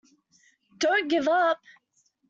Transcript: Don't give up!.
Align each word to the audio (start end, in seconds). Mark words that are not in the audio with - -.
Don't 0.79 1.09
give 1.09 1.27
up!. 1.27 1.59